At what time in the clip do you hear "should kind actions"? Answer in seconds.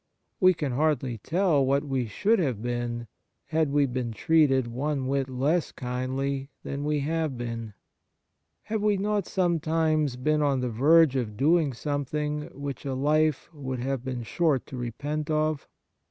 2.07-2.47